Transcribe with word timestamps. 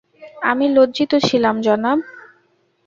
আমি 0.41 0.65
লজ্জিত 0.67 1.11
ছিলাম, 1.27 1.55
জনাব। 1.61 1.97